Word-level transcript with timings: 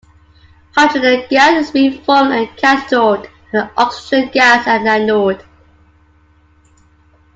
Hydrogen 0.75 1.27
gas 1.29 1.65
is 1.67 1.71
being 1.71 2.01
formed 2.03 2.31
at 2.33 2.55
the 2.55 2.55
cathode, 2.59 3.29
and 3.53 3.69
oxygen 3.77 4.29
gas 4.29 4.65
at 4.65 4.81
the 4.83 4.89
anode. 4.89 5.45